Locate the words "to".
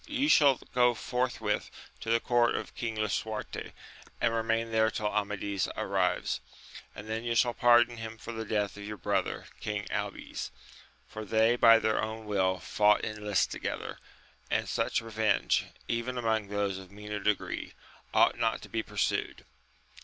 1.99-2.09, 18.63-18.69